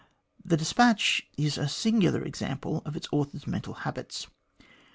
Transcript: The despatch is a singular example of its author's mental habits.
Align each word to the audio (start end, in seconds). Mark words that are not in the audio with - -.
The 0.43 0.57
despatch 0.57 1.27
is 1.37 1.59
a 1.59 1.69
singular 1.69 2.23
example 2.23 2.81
of 2.85 2.95
its 2.95 3.07
author's 3.11 3.45
mental 3.45 3.75
habits. 3.85 4.25